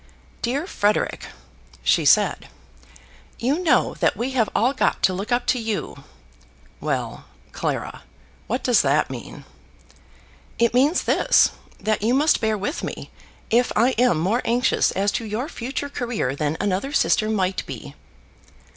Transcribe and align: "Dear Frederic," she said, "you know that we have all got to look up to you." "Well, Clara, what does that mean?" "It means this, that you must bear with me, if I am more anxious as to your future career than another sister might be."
"Dear 0.41 0.65
Frederic," 0.65 1.27
she 1.83 2.05
said, 2.05 2.49
"you 3.37 3.59
know 3.59 3.93
that 3.99 4.17
we 4.17 4.31
have 4.31 4.49
all 4.55 4.73
got 4.73 5.03
to 5.03 5.13
look 5.13 5.31
up 5.31 5.45
to 5.45 5.59
you." 5.59 6.05
"Well, 6.79 7.25
Clara, 7.51 8.01
what 8.47 8.63
does 8.63 8.81
that 8.81 9.11
mean?" 9.11 9.45
"It 10.57 10.73
means 10.73 11.03
this, 11.03 11.51
that 11.79 12.01
you 12.01 12.15
must 12.15 12.41
bear 12.41 12.57
with 12.57 12.81
me, 12.83 13.11
if 13.51 13.71
I 13.75 13.91
am 13.99 14.19
more 14.19 14.41
anxious 14.43 14.89
as 14.89 15.11
to 15.11 15.23
your 15.23 15.47
future 15.47 15.87
career 15.87 16.35
than 16.35 16.57
another 16.59 16.93
sister 16.93 17.29
might 17.29 17.63
be." 17.67 17.93